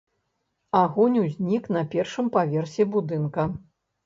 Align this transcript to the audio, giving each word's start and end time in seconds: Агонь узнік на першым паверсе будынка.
Агонь 0.79 1.19
узнік 1.23 1.69
на 1.75 1.83
першым 1.93 2.33
паверсе 2.37 2.89
будынка. 2.97 3.47